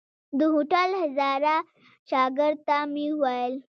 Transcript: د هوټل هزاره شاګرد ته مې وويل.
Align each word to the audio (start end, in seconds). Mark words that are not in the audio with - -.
د 0.37 0.39
هوټل 0.53 0.89
هزاره 1.01 1.55
شاګرد 2.09 2.57
ته 2.67 2.77
مې 2.93 3.05
وويل. 3.11 3.53